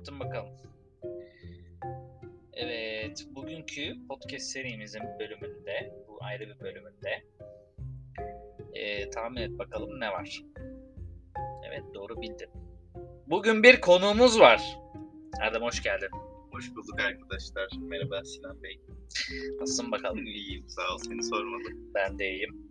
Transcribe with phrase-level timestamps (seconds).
[0.00, 0.52] yaptım bakalım.
[2.52, 7.24] Evet, bugünkü podcast serimizin bölümünde, bu ayrı bir bölümünde
[8.74, 10.42] ee, tahmin et bakalım ne var.
[11.68, 12.50] Evet, doğru bildin.
[13.26, 14.78] Bugün bir konuğumuz var.
[15.40, 16.08] Erdem hoş geldin.
[16.52, 17.68] Hoş bulduk arkadaşlar.
[17.80, 18.80] Merhaba Sinan Bey.
[19.60, 20.26] Nasılsın bakalım?
[20.26, 21.92] İyiyim sağ ol seni sormalı.
[21.94, 22.70] Ben de iyiyim.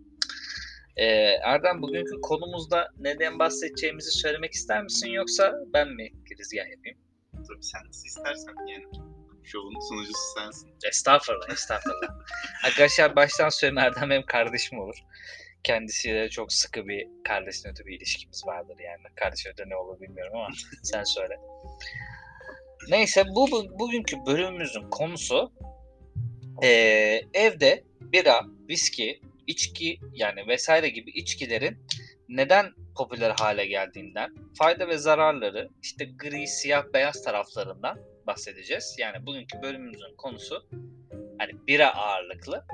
[0.96, 1.04] Ee,
[1.44, 7.09] Erdem bugünkü konumuzda neden bahsedeceğimizi söylemek ister misin yoksa ben mi girizgah yapayım?
[7.50, 8.84] Tabii sen nasıl istersen yani.
[9.44, 10.70] Şovun sunucusu sensin.
[10.88, 12.08] Estağfurullah, estağfurullah.
[12.64, 14.96] Arkadaşlar baştan söyleyeyim Erdem benim kardeşim olur.
[15.64, 19.02] Kendisiyle çok sıkı bir kardeşin öte bir ilişkimiz vardır yani.
[19.14, 20.48] Kardeş öte ne olur bilmiyorum ama
[20.82, 21.34] sen söyle.
[22.88, 25.52] Neyse bu, bu bugünkü bölümümüzün konusu
[26.62, 31.78] eee, evde bira, viski, içki yani vesaire gibi içkilerin
[32.28, 38.96] neden popüler hale geldiğinden, fayda ve zararları, işte gri, siyah, beyaz taraflarından bahsedeceğiz.
[38.98, 40.68] Yani bugünkü bölümümüzün konusu
[41.38, 42.64] hani bira ağırlıklı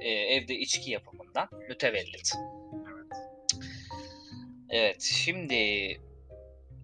[0.00, 2.32] e, evde içki yapımından mütevellit.
[2.94, 3.12] Evet.
[4.70, 5.54] Evet şimdi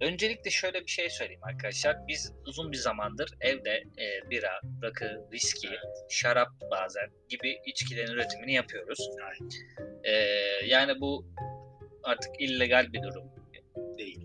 [0.01, 1.97] öncelikle şöyle bir şey söyleyeyim arkadaşlar.
[2.09, 5.69] Biz uzun bir zamandır evde e, bira, rakı, viski,
[6.09, 9.11] şarap bazen gibi içkilerin üretimini yapıyoruz.
[9.23, 9.51] Aynen.
[10.05, 10.13] E,
[10.67, 11.27] yani bu
[12.03, 13.25] artık illegal bir durum.
[13.99, 14.21] Değil.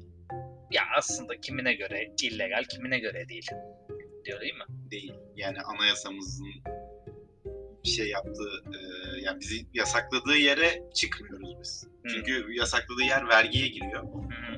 [0.72, 3.48] Ya aslında kimine göre illegal, kimine göre değil.
[4.26, 4.92] Diyor değil mi?
[4.92, 5.14] Değil.
[5.36, 6.48] Yani anayasamızın
[7.84, 8.80] bir şey yaptığı, e,
[9.22, 11.88] yani bizi yasakladığı yere çıkmıyoruz biz.
[12.04, 12.10] Hı.
[12.10, 14.04] Çünkü yasakladığı yer vergiye giriyor.
[14.04, 14.58] Hı hı.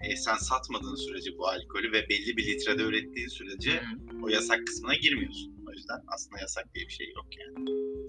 [0.00, 4.24] E, sen satmadığın sürece bu alkolü ve belli bir litrede ürettiğin sürece hı.
[4.24, 5.55] o yasak kısmına girmiyorsun.
[5.76, 7.66] Yüzden aslında yasak diye bir şey yok yani.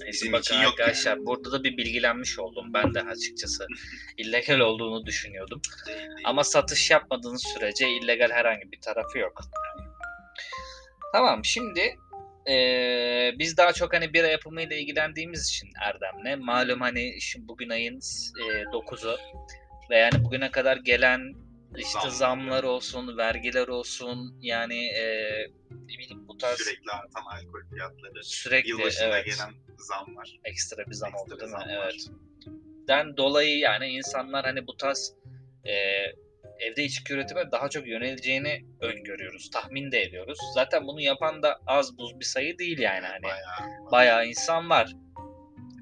[0.07, 2.73] Bizim bakın için yok arkadaşlar burada da bir bilgilenmiş oldum.
[2.73, 3.67] Ben de açıkçası
[4.17, 5.61] illegal olduğunu düşünüyordum.
[5.87, 6.11] Değil, değil.
[6.25, 9.41] Ama satış yapmadığınız sürece illegal herhangi bir tarafı yok.
[11.13, 11.97] Tamam şimdi
[12.47, 17.99] eee, biz daha çok hani bira yapımıyla ilgilendiğimiz için Erdem'le malum hani şimdi bugün ayın
[18.39, 19.17] eee, 9'u
[19.89, 21.33] ve yani bugüne kadar gelen
[21.77, 22.11] işte Zam.
[22.11, 24.91] zamlar olsun, vergiler olsun yani
[25.71, 28.23] ne bileyim bu tarz Sürekli artan alkol fiyatları.
[28.23, 30.39] sürekli Yılbaşına evet, gelen zam var.
[30.43, 31.73] ekstra bir zam oldu Ekstra değil mi?
[31.83, 32.07] Evet.
[32.87, 35.13] Den dolayı yani insanlar hani bu tarz
[35.65, 35.73] e,
[36.59, 40.39] evde içki üretime daha çok yöneleceğini öngörüyoruz, tahmin de ediyoruz.
[40.53, 43.91] Zaten bunu yapan da az buz bir sayı değil yani hani Bayağı.
[43.91, 44.95] bayağı insan var.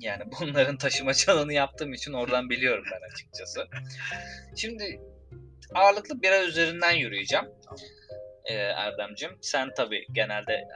[0.01, 3.68] Yani bunların taşımacılığını yaptığım için oradan biliyorum ben açıkçası.
[4.57, 5.01] Şimdi
[5.74, 7.46] ağırlıklı bira üzerinden yürüyeceğim.
[8.46, 9.31] Ee, Erdemcim.
[9.42, 10.68] Sen tabii genelde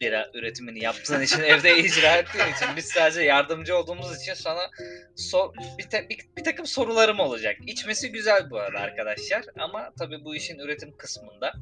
[0.00, 4.70] bira üretimini yaptığın için evde icra ettiğin için biz sadece yardımcı olduğumuz için sana
[5.16, 7.56] sor, bir, ta- bir, bir takım sorularım olacak.
[7.66, 11.52] İçmesi güzel bu arada arkadaşlar ama tabii bu işin üretim kısmında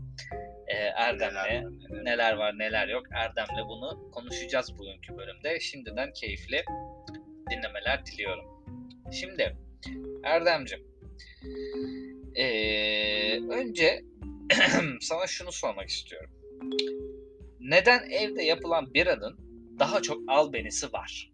[0.66, 1.64] e, Erdem'le
[2.04, 5.60] neler var neler yok Erdem'le bunu konuşacağız bugünkü bölümde.
[5.60, 6.64] Şimdiden keyifli
[7.50, 8.44] dinlemeler diliyorum.
[9.12, 9.56] Şimdi
[10.24, 10.80] Erdem'cim
[12.34, 14.00] eee, önce
[15.00, 16.30] sana şunu sormak istiyorum.
[17.60, 19.38] Neden evde yapılan biranın
[19.78, 21.32] daha çok albenisi var?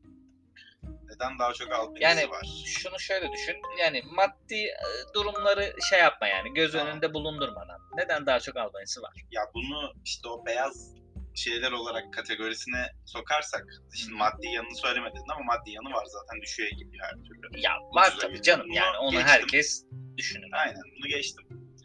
[1.11, 2.47] Neden daha çok albenisi Yani var?
[2.67, 3.57] şunu şöyle düşün.
[3.81, 6.87] Yani maddi e, durumları şey yapma yani göz Tamam.
[6.89, 7.81] önünde bulundurmadan.
[7.97, 9.15] Neden daha çok albenisi var?
[9.31, 10.95] Ya bunu işte o beyaz
[11.35, 17.05] şeyler olarak kategorisine sokarsak, şimdi maddi yanını söylemedin ama maddi yanı var zaten düşüyor gidiyor
[17.05, 17.61] her türlü.
[17.61, 19.29] Ya var tabii canım yani onu geçtim.
[19.29, 19.85] herkes
[20.25, 20.49] düşünür.
[20.53, 21.45] Aynen bunu geçtim.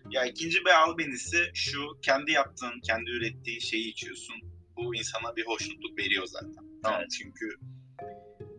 [0.10, 4.36] Ya ikinci bir albenisi şu kendi yaptığın, kendi ürettiğin şeyi içiyorsun.
[4.78, 6.64] Bu insana bir hoşnutluk veriyor zaten.
[6.84, 7.12] Tamam Evet.
[7.18, 7.50] çünkü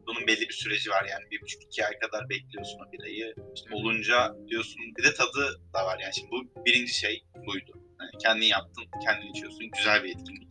[0.06, 3.34] bunun belli bir süreci var yani bir buçuk iki ay kadar bekliyorsun o birayı.
[3.54, 7.72] İşte olunca diyorsun bir de tadı da var yani şimdi bu birinci şey buydu.
[8.00, 9.70] Yani kendin yaptın, kendin içiyorsun.
[9.76, 10.50] Güzel bir etkinlik.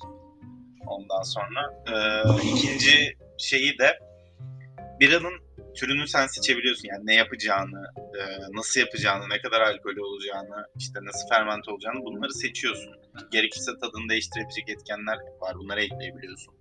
[0.88, 4.00] Ondan sonra eee, ikinci şeyi de
[5.00, 5.49] biranın
[5.80, 6.88] türünü sen seçebiliyorsun.
[6.88, 7.84] Yani ne yapacağını,
[8.20, 8.22] e,
[8.54, 12.94] nasıl yapacağını, ne kadar alkolü olacağını, işte nasıl fermente olacağını bunları seçiyorsun.
[13.32, 15.56] Gerekirse tadını değiştirebilecek etkenler var.
[15.56, 16.54] Bunları ekleyebiliyorsun.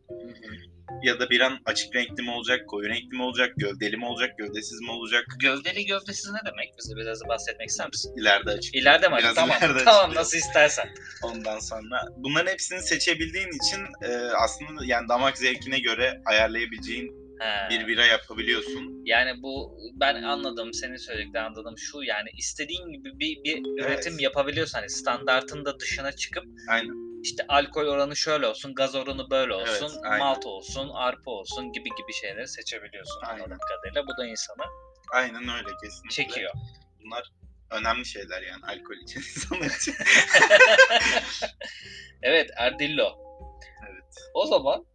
[1.03, 4.39] Ya da bir an açık renkli mi olacak, koyu renkli mi olacak, gövdeli mi olacak,
[4.39, 5.25] gövdesiz mi olacak?
[5.39, 6.75] Gövdeli gövdesiz ne demek?
[6.79, 8.15] Bize biraz bahsetmek ister misin?
[8.17, 8.75] İleride açık.
[8.75, 9.17] İleride mi?
[9.19, 9.57] Biraz tamam.
[9.59, 10.15] ileride tamam açıklayayım.
[10.15, 10.89] nasıl istersen.
[11.23, 17.71] Ondan sonra bunların hepsini seçebildiğin için e, aslında yani damak zevkine göre ayarlayabileceğin He.
[17.71, 19.03] bir bira yapabiliyorsun.
[19.05, 23.91] Yani bu ben anladım senin söylediklerini anladım şu yani istediğin gibi bir, bir Evet.
[23.91, 27.23] üretim yapabiliyorsun hani standartın da dışına çıkıp Aynen.
[27.23, 30.19] işte alkol oranı şöyle olsun gaz oranı böyle olsun Evet, aynen.
[30.19, 33.41] malt olsun arpa olsun gibi gibi şeyleri seçebiliyorsun Aynen.
[33.43, 34.65] anladığım kadarıyla bu da insanı
[35.13, 36.11] Aynen öyle kesinlikle.
[36.15, 36.53] çekiyor.
[37.05, 37.31] Bunlar
[37.71, 39.95] önemli şeyler yani alkol için insanlar için.
[42.23, 43.19] evet Erdillo.
[43.91, 44.15] evet.
[44.35, 44.87] O zaman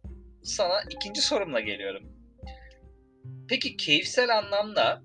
[0.44, 2.13] sana ikinci sorumla geliyorum.
[3.48, 5.02] Peki keyifsel anlamda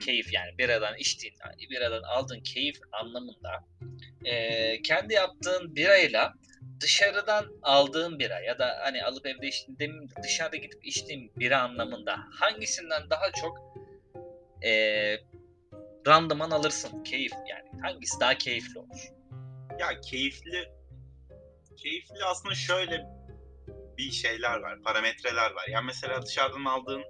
[0.00, 1.34] keyif yani biradan içtiğin,
[1.70, 3.64] biradan aldığın keyif anlamında
[4.24, 6.34] eee, kendi yaptığın birayla
[6.80, 12.16] dışarıdan aldığın bira ya da hani alıp evde içtiğin demin dışarıda gidip içtiğin bira anlamında
[12.40, 13.58] hangisinden daha çok
[14.62, 15.22] eee
[16.06, 19.12] randıman alırsın keyif yani hangisi daha keyifli olur?
[19.80, 20.68] Ya keyifli
[21.76, 23.06] keyifli aslında şöyle
[23.98, 25.64] bir şeyler var, parametreler var.
[25.68, 27.02] Yani mesela dışarıdan aldığın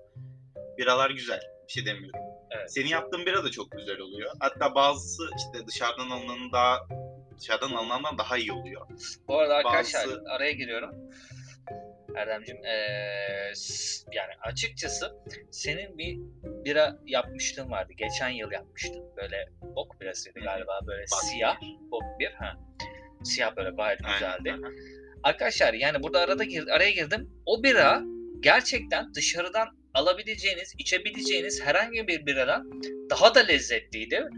[0.78, 1.40] biralar güzel.
[1.68, 2.20] Bir şey demiyorum.
[2.50, 2.72] Evet.
[2.72, 4.30] Senin yaptığın bira da çok güzel oluyor.
[4.40, 6.78] Hatta bazısı işte dışarıdan alınanın daha
[7.40, 8.86] dışarıdan alınandan daha iyi oluyor.
[9.28, 10.94] Bu arada arkadaşlar Bazısı- araya giriyorum.
[12.16, 15.16] Erdemciğim eee, s- yani açıkçası
[15.50, 16.18] senin bir
[16.64, 17.92] bira yapmışlığın vardı.
[17.96, 19.04] Geçen yıl yapmıştın.
[19.16, 21.56] Böyle bok birasıydı galiba böyle Bak siyah
[21.90, 22.32] bok bir.
[22.32, 22.52] Ha.
[23.24, 24.52] Siyah böyle gayet Aynen, güzeldi.
[24.66, 24.72] aha.
[25.26, 27.30] Arkadaşlar yani burada arada gir, araya girdim.
[27.46, 28.02] O bira
[28.40, 32.70] gerçekten dışarıdan alabileceğiniz, içebileceğiniz herhangi bir biradan
[33.10, 34.28] daha da lezzetliydi.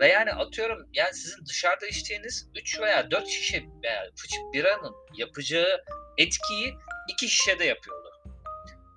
[0.00, 4.10] Ve yani atıyorum yani sizin dışarıda içtiğiniz 3 veya 4 şişe veya
[4.52, 5.84] biranın yapacağı
[6.18, 6.74] etkiyi
[7.08, 8.08] 2 şişede yapıyordu.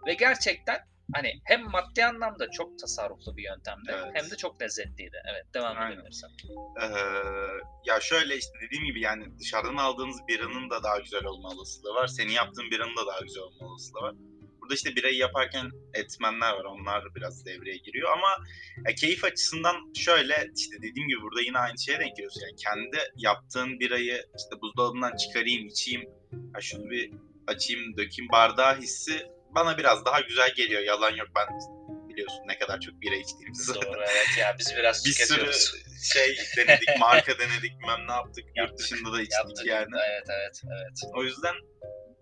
[0.07, 4.11] Ve gerçekten hani hem maddi anlamda çok tasarruflu bir yöntemdi Evet.
[4.13, 5.21] hem de çok lezzetliydi.
[5.31, 5.95] Evet devam Aynen.
[5.95, 6.27] edebilirsin.
[6.81, 6.87] Ee,
[7.85, 12.07] ya şöyle işte dediğim gibi yani dışarıdan aldığınız biranın da daha güzel olma olasılığı var.
[12.07, 14.15] Senin yaptığın biranın da daha güzel olma olasılığı var.
[14.61, 16.63] Burada işte birayı yaparken etmenler var.
[16.65, 18.45] Onlar biraz devreye giriyor ama
[18.87, 22.41] ya keyif açısından şöyle işte dediğim gibi burada yine aynı şeye denk geliyorsun.
[22.41, 26.09] Yani kendi yaptığın birayı işte buzdolabından çıkarayım, içeyim.
[26.55, 27.11] Ya şunu bir
[27.47, 29.27] açayım, dökeyim bardağı hissi
[29.59, 30.81] bana biraz daha güzel geliyor.
[30.81, 31.47] Yalan yok ben
[32.09, 35.51] biliyorsun ne kadar çok bira içtiğimizi zaten Doğru evet ya biz biraz bir sürü
[36.13, 38.45] şey denedik, marka denedik, bilmem ne yaptık.
[38.55, 39.65] Yurt dışında da içtik Yaptık.
[39.65, 39.95] yani.
[40.09, 41.11] Evet evet evet.
[41.15, 41.55] O yüzden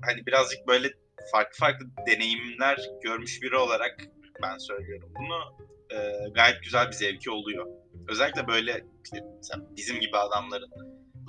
[0.05, 0.91] hani birazcık böyle
[1.31, 3.95] farklı farklı deneyimler görmüş biri olarak
[4.43, 5.67] ben söylüyorum bunu.
[5.91, 7.65] Ee, gayet güzel bir zevki oluyor.
[8.07, 9.17] Özellikle böyle işte
[9.75, 10.71] bizim gibi adamların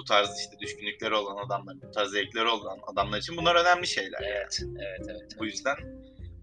[0.08, 4.20] tarz işte düşkünlükleri olan adamların, bu tarz zevkleri olan adamlar için bunlar önemli şeyler.
[4.22, 5.32] Evet evet evet.
[5.38, 5.76] Bu yüzden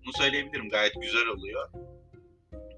[0.05, 0.69] bunu söyleyebilirim.
[0.69, 1.69] Gayet güzel oluyor.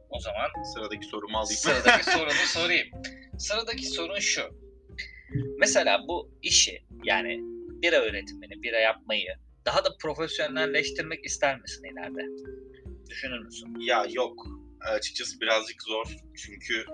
[0.10, 1.60] O zaman Sıradaki sorumu alayım.
[1.60, 2.88] sıradaki sorunu sorayım.
[3.38, 4.42] Sıradaki sorun şu.
[5.60, 7.40] Mesela bu işi yani
[7.82, 9.36] bira üretimini, bira yapmayı
[9.66, 12.22] daha da profesyonelleştirmek ister misin ileride?
[13.10, 13.80] Düşünür müsün?
[13.80, 14.48] ya yok.
[14.82, 16.16] Açıkçası birazcık zor.
[16.38, 16.86] Çünkü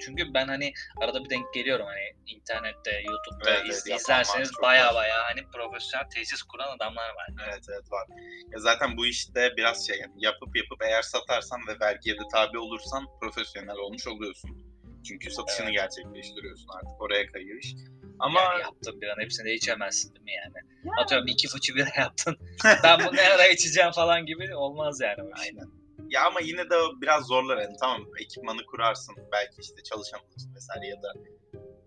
[0.00, 4.50] Çünkü ben hani arada bir denk geliyorum hani internette, YouTube'da Evet, evet, iz- yapan izlerseniz
[4.62, 7.28] baya baya hani profesyonel tesis kuran adamlar var.
[7.48, 8.06] Evet evet var.
[8.52, 12.58] Ya zaten bu işte biraz şey yani yapıp yapıp eğer satarsan ve vergiye de tabi
[12.58, 14.50] olursan profesyonel olmuş oluyorsun.
[15.08, 15.74] Çünkü satışını Evet.
[15.74, 17.00] gerçekleştiriyorsun artık.
[17.02, 17.74] Oraya kayıyor iş.
[18.18, 20.54] Ama Yani yaptığın bir an hepsini de içemezsin değil mi yani?
[21.00, 22.36] Atıyorum iki fıçı bira yaptın.
[22.84, 25.30] ben bunu ne ara içeceğim falan gibi olmaz yani.
[25.40, 25.77] aynen.
[26.10, 31.02] Ya ama yine de biraz zorlar yani tamam ekipmanı kurarsın belki işte çalışamazsın vesaire ya
[31.02, 31.12] da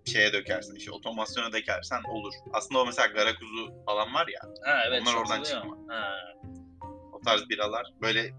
[0.06, 2.34] şeye dökersin işte otomasyona dökersen olur.
[2.54, 5.78] Aslında o mesela gara kuzu falan var ya Ha evet Onlar oradan çıkma.
[5.88, 6.16] Ha.
[7.14, 8.32] o tarz biralar böyle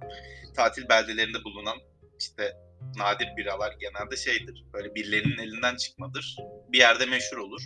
[0.57, 1.77] tatil beldelerinde bulunan
[2.19, 2.53] işte
[2.97, 4.65] nadir biralar genelde şeydir.
[4.73, 6.37] Böyle birilerinin elinden çıkmadır.
[6.73, 7.63] Bir yerde meşhur olur.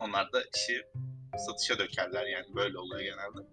[0.00, 0.82] Onlar da işi
[1.46, 3.48] satışa dökerler yani böyle oluyor genelde.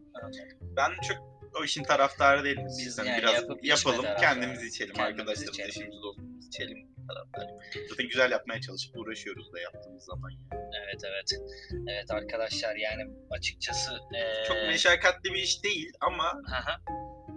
[0.61, 2.65] Ben çok o işin taraftarı değilim.
[2.67, 4.21] Biz yani biraz yapıp yapalım, taraftarı.
[4.21, 5.69] kendimiz içelim, Kendimiz arkadaşlarımız, içelim.
[5.69, 7.59] eşimiz, dostumuz içelim taraftarıyım.
[7.89, 10.31] Zaten güzel yapmaya çalışıp uğraşıyoruz da yaptığımız zaman.
[10.53, 11.31] Evet evet.
[11.89, 16.41] Evet arkadaşlar yani açıkçası eee Çok meşakkatli bir iş değil ama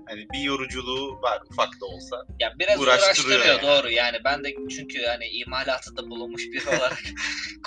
[0.09, 2.17] hani bir yoruculuğu var ufak da olsa.
[2.41, 3.63] Ya biraz Uğraştırıyor uğraştırıyor yani.
[3.63, 6.99] doğru yani ben de çünkü hani imalatında bulunmuş biri olarak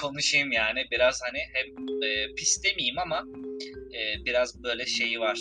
[0.01, 1.65] konuşayım yani biraz hani hem
[2.03, 3.23] e, pis demeyeyim ama
[3.97, 5.39] e, biraz böyle şeyi var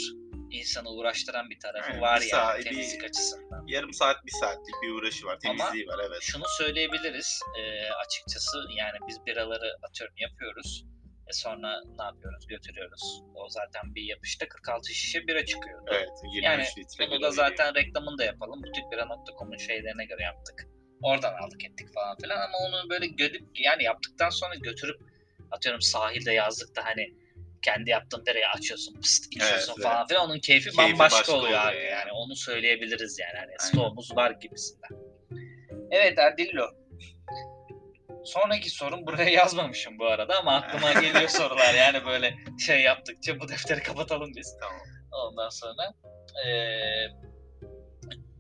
[0.53, 3.65] insanı uğraştıran bir tarafı Aynen, var bir yani saat, bir- temizlik açısından.
[3.67, 6.19] Yarım saat, bir saatlik bir uğraşı var, Ama- temizliği var evet.
[6.23, 10.85] Şunu söyleyebiliriz e, açıkçası yani biz biraları atıyorum yapıyoruz.
[11.31, 12.47] E sonra ne yapıyoruz?
[12.47, 13.23] Götürüyoruz.
[13.35, 15.83] O zaten bir yapışta 46 şişe bira çıkıyor.
[15.91, 17.11] Evet, 23 Yani litre.
[17.11, 18.63] Bunu da zaten reklamını da yapalım.
[18.63, 20.67] Butikbira.com'un şeylerine göre yaptık.
[21.03, 25.01] Oradan aldık ettik falan filan ama onu böyle gödüp yani yaptıktan sonra götürüp
[25.51, 27.15] atıyorum sahilde yazlıkta hani
[27.62, 31.49] kendi yaptığın dereye açıyorsun, pıst içiyorsun Evet, falan filan onun keyfi, Keyfi bambaşka başka oluyor
[31.49, 31.90] oluyor abi yani.
[31.90, 32.12] yani.
[32.12, 34.90] onu söyleyebiliriz yani hani stoğumuz var gibisinden.
[35.90, 36.66] Evet Erdillo.
[38.25, 42.35] Sonraki sorum buraya yazmamışım bu arada ama aklıma geliyor sorular yani böyle
[42.66, 44.57] şey yaptıkça bu defteri kapatalım biz.
[44.61, 44.81] Tamam.
[45.12, 45.95] Ondan sonra
[46.47, 47.11] eee,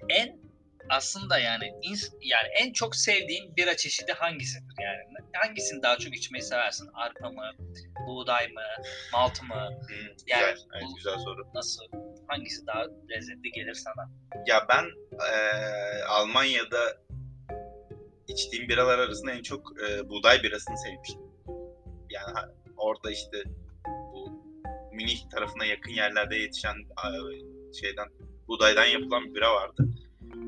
[0.08, 0.42] en
[0.90, 5.02] aslında yani ins- yani en çok sevdiğin bira çeşidi hangisidir yani?
[5.32, 6.88] Hangisini daha çok içmeyi seversin?
[6.94, 7.50] Arpa mı,
[8.06, 8.60] buğday mı,
[9.12, 9.68] malt mı?
[9.88, 11.46] Hmm, Yani güzel, evet, bu- güzel soru.
[11.54, 11.82] Nasıl?
[12.28, 14.10] Hangisi daha lezzetli gelir sana?
[14.46, 16.96] Ya ben eee, Almanya'da
[18.28, 21.20] içtiğim biralar arasında en çok eee, buğday birasını sevmiştim.
[22.10, 22.38] Yani
[22.76, 23.42] orada işte
[23.86, 24.42] bu
[24.92, 27.40] Münih tarafına yakın yerlerde yetişen eee,
[27.80, 28.08] şeyden
[28.48, 29.84] buğdaydan yapılan bir bira vardı.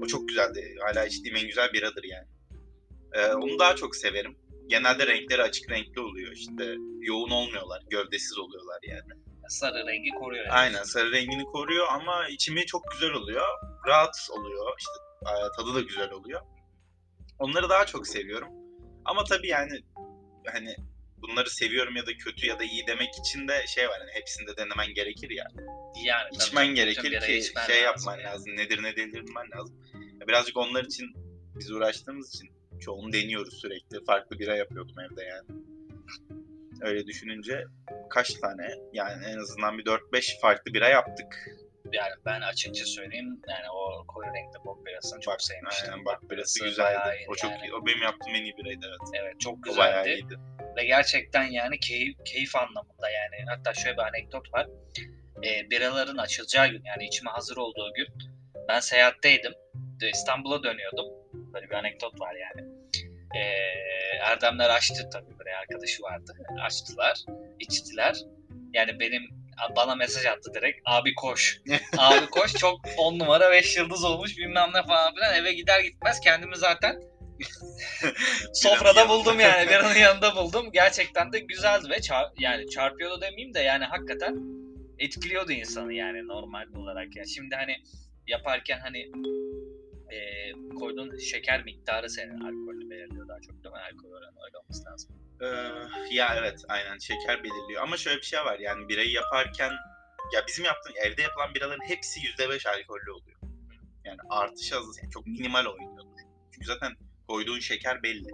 [0.03, 0.75] O çok güzeldi.
[0.87, 2.27] Hala içtiğim en güzel biradır yani.
[3.15, 4.37] Eee, onu daha çok severim.
[4.69, 6.75] Genelde renkleri açık renkli oluyor işte.
[7.01, 7.83] Yoğun olmuyorlar.
[7.91, 9.23] Gövdesiz oluyorlar yani.
[9.49, 10.45] Sarı rengi koruyor.
[10.45, 10.55] yani.
[10.55, 13.47] Aynen sarı rengini koruyor ama içimi çok güzel oluyor.
[13.87, 14.73] Rahat oluyor.
[14.79, 14.91] İşte
[15.23, 16.41] e, tadı da güzel oluyor.
[17.39, 18.49] Onları daha çok seviyorum.
[19.05, 19.81] Ama tabii yani
[20.53, 20.77] hani
[21.17, 24.47] bunları seviyorum ya da kötü ya da iyi demek için de şey var hani hepsini
[24.47, 25.45] de denemen gerekir ya.
[26.05, 28.25] Yani tabii İçmen bütün gerekir ki içmen şey lazım yapman yani.
[28.25, 28.57] lazım.
[28.57, 29.77] Nedir ne değildir bilmen lazım.
[30.29, 31.07] Birazcık onlar için
[31.59, 32.51] biz uğraştığımız için
[32.85, 34.05] çoğunu deniyoruz sürekli.
[34.05, 35.61] Farklı bira yapıyordum evde yani.
[36.81, 37.65] Öyle düşününce
[38.11, 41.51] kaç tane yani en azından bir 4-5 farklı bira yaptık.
[41.93, 45.93] Yani ben açıkça söyleyeyim yani o koyu renkli bok birasını çok sevmiştim.
[45.93, 47.17] Aynen bak birası güzeldi.
[47.17, 47.67] iyiydi O çok yani.
[47.67, 47.75] iyi.
[47.75, 49.23] O benim yaptığım en iyi biraydı evet.
[49.23, 50.21] Evet çok O bayağı güzeldi.
[50.21, 50.39] iyiydi.
[50.77, 53.45] Ve gerçekten yani keyif, keyif anlamında yani.
[53.49, 54.67] Hatta şöyle bir anekdot var.
[55.45, 58.07] E, biraların açılacağı gün yani içime hazır olduğu gün
[58.69, 59.53] ben seyahatteydim.
[60.13, 61.07] İstanbul'a dönüyordum.
[61.55, 62.74] Böyle bir anekdot var yani.
[63.37, 63.41] E,
[64.23, 66.33] Erdemler açtı tabii bir arkadaşı vardı.
[66.61, 67.25] Açtılar,
[67.61, 68.17] içtiler.
[68.73, 69.23] Yani benim
[69.77, 70.81] bana mesaj attı direkt.
[70.85, 71.61] Abi koş.
[71.99, 75.35] Abi koş çok 10 numara 5 yıldız olmuş bilmem ne falan filan.
[75.35, 77.01] Eve gider gitmez kendimi zaten
[78.55, 79.69] sofrada buldum yani.
[79.69, 80.73] Biranın yanında buldum.
[80.73, 84.37] Gerçekten de güzeldi ve çar- yani çarpıyordu demeyeyim de yani hakikaten
[84.99, 87.17] etkiliyordu insanı yani normal olarak.
[87.17, 87.77] Yani şimdi hani
[88.27, 89.11] yaparken hani
[90.15, 93.81] e, koyduğun şeker miktarı senin alkolünü belirliyor daha çok değil mi?
[93.93, 95.11] Alkol oranı öyle olması lazım.
[95.41, 95.47] Ee,
[96.15, 97.83] ya evet aynen şeker belirliyor.
[97.83, 99.73] Ama şöyle bir şey var yani birayı yaparken
[100.35, 103.41] ya bizim yaptığımız evde yapılan biraların hepsi %5 alkollü oluyor.
[104.05, 106.05] Yani artış az yani çok minimal oynuyordur.
[106.55, 106.93] Çünkü zaten
[107.29, 108.29] koyduğun şeker belli.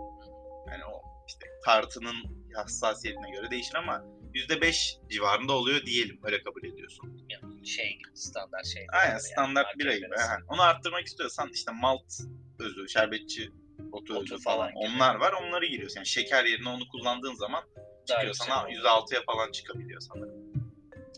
[0.71, 2.17] Yani o işte tartının
[2.55, 6.21] hassasiyetine göre değişir ama %5 civarında oluyor diyelim.
[6.25, 7.27] Öyle kabul ediyorsun.
[7.29, 8.87] Yani şey gibi standart şey.
[8.93, 10.09] Aynen yani, standart bira gibi.
[10.49, 12.12] Onu arttırmak istiyorsan işte malt
[12.59, 13.50] özü, şerbetçi
[13.93, 15.33] otu, Otu özü falan falan, onlar var.
[15.33, 15.97] Onları giriyorsun.
[15.97, 17.64] Yani şeker yerine onu kullandığın zaman
[18.09, 18.83] çıkıyor sana oluyor.
[18.83, 20.50] %6'ya falan çıkabiliyor sanırım.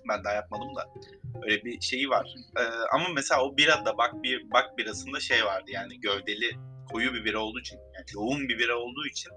[0.09, 0.89] Ben daha yapmadım da.
[1.43, 2.35] Öyle bir şeyi var.
[2.59, 2.63] Ee,
[2.95, 6.57] ama mesela o birada bak bir bak birasında şey vardı yani gövdeli
[6.93, 9.33] koyu bir bira olduğu için yani yoğun bir bira olduğu için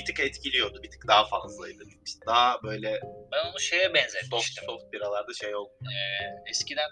[0.00, 0.82] bir tık etkiliyordu.
[0.82, 1.84] Bir tık daha fazlaydı.
[2.06, 3.00] İşte daha böyle
[3.32, 4.64] Ben onu şeye soft benzetmiştim.
[4.66, 5.72] soft biralarda şey oldu.
[5.82, 6.90] Ee, eskiden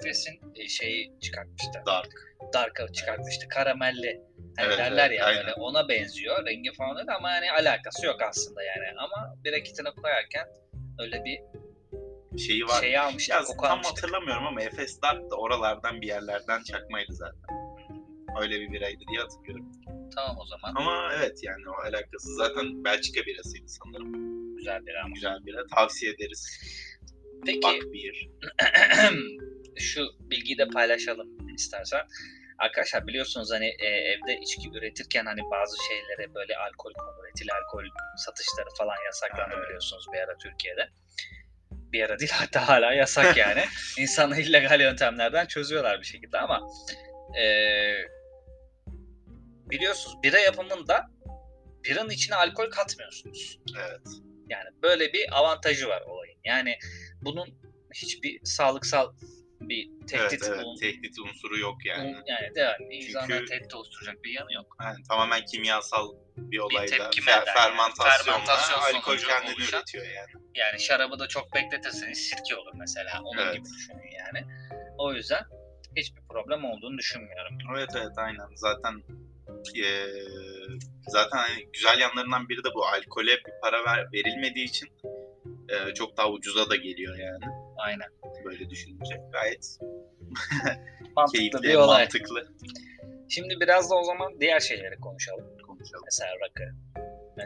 [0.00, 1.82] Efes'in e, şeyi çıkartmıştı.
[1.86, 2.12] Dark.
[2.54, 3.48] Dark'ı çıkartmıştı.
[3.48, 4.20] Karamelli.
[4.56, 5.40] Hani Evet, derler evet, ya aynen.
[5.46, 6.46] böyle ona benziyor.
[6.46, 8.84] Rengi falan öyle ama yani alakası yok aslında yani.
[8.98, 10.46] Ama bir kitine koyarken
[10.98, 11.40] öyle bir
[12.38, 12.80] Şeyi var.
[12.80, 13.96] şey almıştık, Ya koku tam almıştık.
[13.98, 17.40] hatırlamıyorum ama Efes Dark da oralardan bir yerlerden çakmaydı zaten.
[18.40, 19.72] Öyle bir biraydı diye hatırlıyorum.
[20.14, 20.74] Tamam o zaman.
[20.74, 24.30] Ama evet yani o alakası zaten Belçika birasıydı sanırım.
[24.56, 25.14] Güzel bir ama.
[25.14, 25.66] Güzel bira.
[25.66, 26.60] Tavsiye ederiz.
[27.46, 28.28] Peki Bak bir.
[29.78, 32.00] şu bilgiyi de paylaşalım istersen.
[32.58, 36.92] Arkadaşlar biliyorsunuz hani e, evde içki üretirken hani bazı şeylere böyle alkol
[37.34, 37.84] etil alkol
[38.16, 39.64] satışları falan yasaklandı Evet.
[39.66, 40.88] biliyorsunuz bir ara Türkiye'de.
[41.70, 43.64] Bir ara değil hatta hala yasak yani.
[43.98, 46.60] İnsanlar illegal yöntemlerden çözüyorlar bir şekilde ama
[47.40, 47.44] e,
[49.70, 51.10] biliyorsunuz bira yapımında
[51.84, 53.58] biranın içine alkol katmıyorsunuz.
[53.78, 54.00] Evet.
[54.48, 56.38] Yani böyle bir avantajı var olayın.
[56.44, 56.78] Yani
[57.22, 57.48] bunun
[57.94, 59.12] hiçbir sağlıksal
[59.60, 60.64] bir tehdit evet, evet.
[60.64, 62.16] bulun- Tehdit unsuru yok yani.
[62.26, 64.76] yani de yani insanları Çünkü- tehdit oluşturacak bir yanı yok.
[64.82, 70.30] Yani tamamen kimyasal bir olayda tepkime fer- fermantasyonla Fermantasyon alkol kendini oluşan- üretiyor yani.
[70.54, 73.20] Yani şarabı da çok bekletirseniz sirke olur mesela.
[73.24, 73.54] Onun Evet.
[73.54, 74.46] gibi düşünün yani.
[74.98, 75.42] O yüzden
[75.96, 77.58] hiçbir problem olduğunu düşünmüyorum.
[77.76, 78.46] Evet evet aynen.
[78.54, 79.02] Zaten
[79.74, 80.06] eee,
[81.08, 84.88] zaten hani güzel yanlarından biri de bu alkole bir para ver, verilmediği için
[85.70, 87.44] eee, çok daha ucuza da geliyor yani.
[87.78, 88.08] Aynen.
[88.44, 89.78] Böyle düşününce gayet
[91.16, 92.02] Mantıklı keyifli, bir olay.
[92.02, 92.48] mantıklı
[93.28, 95.56] Şimdi biraz da o zaman diğer şeyleri konuşalım.
[95.66, 96.04] konuşalım.
[96.04, 96.62] Mesela rakı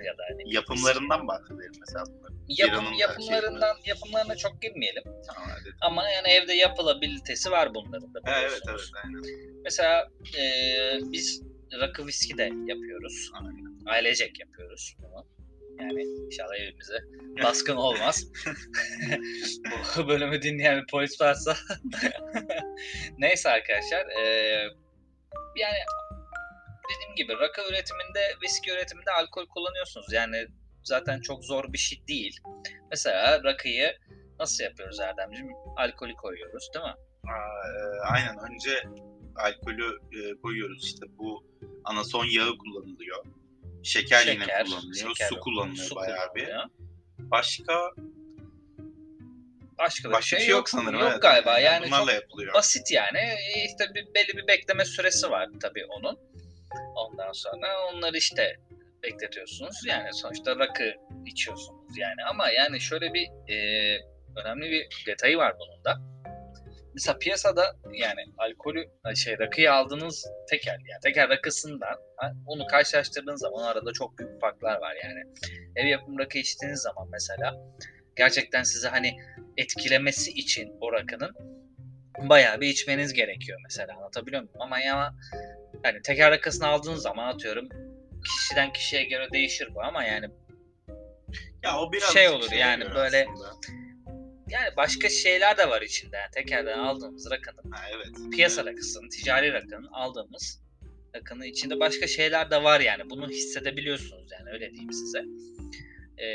[0.05, 2.37] ya da hani Yapımlarından bahsedelim mesela bunların.
[2.49, 5.03] yapım, da yapımlarından yapımlarına çok girmeyelim.
[5.05, 5.75] Tamam hadi.
[5.81, 9.23] Ama yani evde yapılabilitesi var bunların da Ha, evet evet aynen.
[9.65, 10.43] Mesela e,
[11.13, 11.43] biz
[11.81, 13.31] rakı viski de yapıyoruz.
[13.87, 15.27] Ailecek yapıyoruz bunu.
[15.81, 16.99] Yani inşallah evimize
[17.43, 18.25] baskın olmaz.
[19.99, 21.57] Bu bölümü dinleyen bir polis varsa.
[23.19, 24.07] Neyse arkadaşlar.
[24.07, 24.25] e,
[25.57, 25.79] yani
[26.95, 30.13] dediğim gibi rakı üretiminde, viski üretiminde alkol kullanıyorsunuz.
[30.13, 30.47] Yani
[30.83, 32.41] zaten çok zor bir şey değil.
[32.91, 33.97] Mesela rakıyı
[34.39, 35.53] nasıl yapıyoruz Erdemciğim?
[35.77, 36.95] Alkolü koyuyoruz değil mi?
[37.31, 38.83] Aa, e, aynen önce
[39.37, 41.45] alkolü e, koyuyoruz işte bu
[41.85, 43.25] anason yağı kullanılıyor.
[43.83, 44.95] Şeker, yine kullanılıyor.
[44.95, 46.49] şeker su kullanılıyor su bayağı bir.
[47.19, 47.91] Başka
[49.79, 51.01] Başka başka bir şey yok sanırım.
[51.01, 51.23] Yok evet.
[51.23, 51.59] galiba.
[51.59, 52.55] Yani bunlarla çok yapılıyor.
[52.55, 53.19] basit yani.
[53.19, 56.19] E, İşte bir, belli bir bekleme süresi var tabii onun.
[56.95, 58.57] Ondan sonra onları işte
[59.03, 59.77] bekletiyorsunuz.
[59.87, 60.95] Yani sonuçta rakı
[61.27, 62.25] içiyorsunuz yani.
[62.31, 63.57] Ama yani şöyle bir e,
[64.37, 66.14] önemli bir detayı var bunun da.
[66.95, 68.85] Mesela piyasada yani alkolü
[69.17, 71.97] şey rakıyı aldığınız tekel yani tekel rakısından
[72.47, 75.21] onu karşılaştırdığınız zaman arada çok büyük farklar var yani.
[75.77, 77.55] Ev yapım rakı içtiğiniz zaman mesela
[78.17, 79.17] gerçekten size hani
[79.57, 81.31] etkilemesi için o rakının
[82.19, 84.57] bayağı bir içmeniz gerekiyor mesela anlatabiliyor muyum?
[84.61, 85.15] Ama ya
[85.85, 87.69] yani teker rakısını aldığınız zaman atıyorum
[88.25, 90.27] kişiden kişiye göre değişir bu ama yani
[91.63, 93.84] Ya o biraz şey olur şeye yani böyle- aslında.
[94.49, 96.17] Yani başka şeyler de var içinde.
[96.17, 98.07] Yani tekerden aldığımız rakının Ha, evet.
[98.33, 100.63] piyasa rakısının, ticari rakının aldığımız
[101.17, 103.11] rakının içinde başka şeyler de var yani.
[103.11, 105.23] Bunu hissedebiliyorsunuz yani öyle diyeyim size.
[106.19, 106.27] Ee,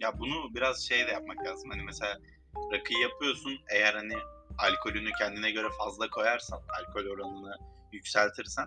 [0.00, 1.70] Ya bunu biraz şey de yapmak lazım.
[1.70, 2.18] Hani mesela
[2.72, 4.14] rakıyı yapıyorsun eğer hani
[4.58, 7.54] alkolünü kendine göre fazla koyarsan, alkol oranını
[7.92, 8.66] yükseltirsen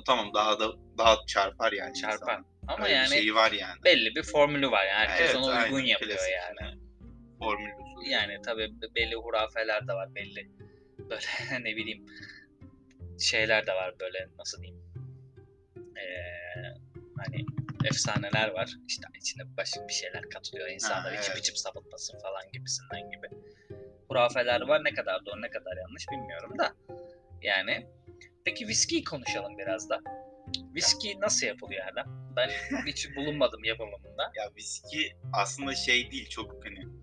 [0.00, 1.94] o tamam daha da daha çarpar yani.
[1.94, 2.16] Çarpar.
[2.38, 2.44] insana.
[2.68, 3.84] ama Öyle yani şeyi var yani.
[3.84, 4.86] belli bir formülü var.
[4.86, 6.32] Yani herkes Evet, ona uygun aynen, yapıyor klasik.
[6.34, 6.78] yani.
[7.38, 7.87] Formül usulü.
[8.08, 10.50] Yani tabii belli hurafeler de var belli.
[10.98, 11.26] Böyle
[11.64, 12.06] ne bileyim
[13.18, 14.82] şeyler de var böyle nasıl diyeyim.
[15.76, 16.28] Ee,
[17.16, 17.46] hani
[17.84, 18.70] efsaneler var.
[18.88, 20.68] İşte içine başka bir şeyler katılıyor.
[20.68, 21.38] İnsanlar içip evet.
[21.38, 23.28] içip sapıtmasın falan gibisinden gibi.
[24.08, 24.84] Hurafeler var.
[24.84, 26.74] Ne kadar doğru ne kadar yanlış bilmiyorum da.
[27.42, 27.86] Yani
[28.44, 30.00] peki viskiyi konuşalım biraz da.
[30.74, 32.06] Viski nasıl yapılıyor Erdem?
[32.36, 32.50] Ben
[32.86, 34.32] hiç bulunmadım yapımında.
[34.36, 36.97] Ya viski aslında şey değil çok hani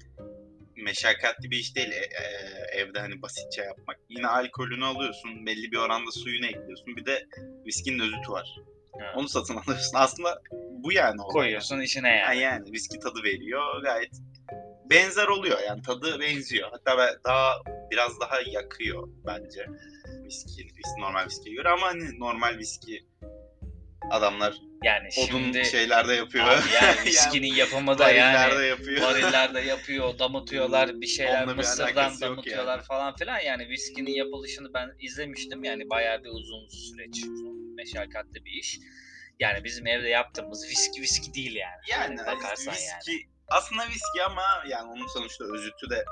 [0.86, 3.98] meşakkatli bir iş değil e- e- evde hani basitçe yapmak.
[4.10, 6.96] Yine alkolünü alıyorsun, belli bir oranda suyunu ekliyorsun.
[6.96, 7.26] Bir de
[7.66, 8.56] viskinin özütü var.
[9.00, 9.14] Ha.
[9.16, 9.92] Onu satın alıyorsun.
[9.98, 10.42] Aslında
[10.84, 11.34] bu yani olay.
[11.34, 12.40] koyuyorsun içine Ha, yani.
[12.40, 13.82] yani viski tadı veriyor.
[13.84, 14.12] Gayet
[14.90, 16.70] benzer oluyor yani tadı benziyor.
[16.72, 17.54] Hatta daha
[17.92, 19.66] biraz daha yakıyor bence
[20.26, 23.06] viski, viski normal viskiye göre ama hani normal viski
[24.12, 24.54] adamlar
[24.84, 26.46] Yani odun şimdi şeylerde yapıyor.
[26.48, 29.02] Abi yani viskinin yapımı da yani yapıyor.
[29.02, 32.86] varillerde yapıyor, damıtıyorlar, bir şeyler Onunla bir mısırdan alakası yok damıtıyorlar yani.
[32.86, 33.40] falan filan.
[33.40, 35.64] Yani viskinin yapılışını ben izlemiştim.
[35.64, 38.80] Yani bayağı bir uzun süreç, uzun meşakkatli bir iş.
[39.40, 41.82] Yani bizim evde yaptığımız viski viski değil yani.
[41.92, 43.22] Yani bakarsan viski yani.
[43.48, 46.06] aslında viski ama yani onun sonuçta özütü de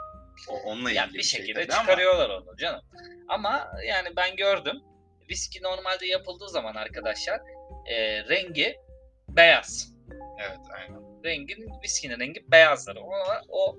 [0.50, 2.82] o- onunla ilgili Yani bir şey şekilde ama çıkarıyorlar onu canım.
[3.28, 4.76] Ama yani ben gördüm.
[5.30, 7.41] Viski normalde yapıldığı zaman arkadaşlar
[7.86, 8.76] e, rengi
[9.30, 9.93] beyaz.
[10.39, 11.04] Evet aynen.
[11.24, 12.96] rengin viskinin rengi beyazdır.
[12.96, 13.12] O,
[13.50, 13.78] o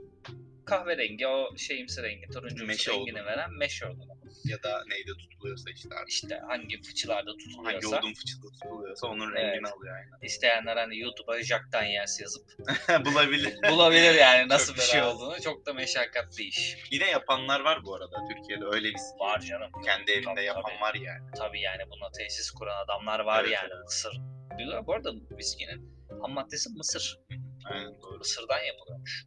[0.65, 3.27] kahverengi, o şeyimsi rengi, turuncu Meşe rengini olduğunu.
[3.27, 4.15] veren meşe olduğunu.
[4.45, 6.09] Ya da neyde tutuluyorsa işte artık.
[6.11, 7.99] İşte hangi fıçılarda Hangi tutuluyorsa.
[7.99, 10.27] odun fıçıda tutuluyorsa onun rengini alıyor aynen.
[10.27, 12.47] isteyenler hani YouTube'a Jack Daniels yazıp
[13.05, 13.55] Bulabilir.
[13.71, 15.41] bulabilir yani nasıl bir şey olduğunu.
[15.41, 16.77] Çok da meşakkatli iş.
[16.91, 18.17] Yine yapanlar var bu arada.
[18.29, 19.19] Türkiye'de öyle viski.
[19.21, 19.71] Var canım.
[19.85, 20.81] Kendi evinde Tabii, yapan tabii.
[20.81, 21.31] var yani.
[21.39, 23.75] Tabii yani buna tesis kuran adamlar var Evet, yani.
[23.85, 24.13] Mısır.
[24.59, 24.87] Diyorlar.
[24.87, 27.19] Bu arada viskinin ham maddesi mısır.
[27.65, 28.19] Aynen doğru.
[28.19, 29.27] Mısırdan yapılıyormuş.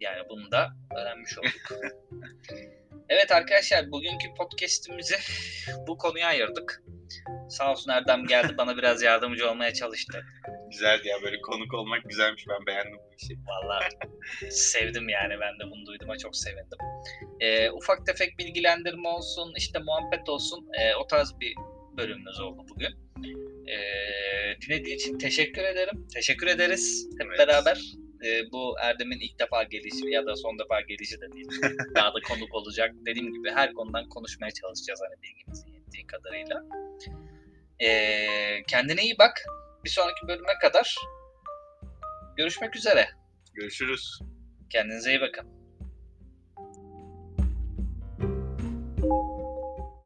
[0.00, 1.80] Yani bunu da öğrenmiş olduk.
[3.08, 5.16] evet arkadaşlar bugünkü podcast'imizi
[5.86, 6.82] bu konuya ayırdık.
[7.50, 10.24] Sağ olsun Erdem geldi bana biraz yardımcı olmaya çalıştı.
[10.70, 12.44] Güzeldi ya böyle konuk olmak güzelmiş.
[12.48, 13.34] Ben beğendim bu işi.
[13.46, 13.88] Vallahi
[14.50, 16.78] sevdim yani ben de bunu duyduğuma çok sevindim.
[17.40, 21.54] Ee, ufak tefek bilgilendirme olsun işte muhabbet olsun ee, o tarz bir
[21.96, 22.94] bölümümüz oldu bugün.
[23.68, 26.06] Ee, dinlediğin için teşekkür ederim.
[26.14, 27.38] Teşekkür ederiz hep Evet.
[27.38, 27.80] beraber.
[28.26, 31.48] Ee, bu Erdem'in ilk defa gelişi ya da son defa gelişi de değil.
[31.94, 32.90] Daha da konuk olacak.
[33.06, 36.64] Dediğim gibi her konudan konuşmaya çalışacağız hani bilgimizin yettiği kadarıyla.
[37.80, 39.44] Ee, kendine iyi bak.
[39.84, 40.96] Bir sonraki bölüme kadar
[42.36, 43.08] görüşmek üzere.
[43.54, 44.20] Görüşürüz.
[44.70, 45.57] Kendinize iyi bakın.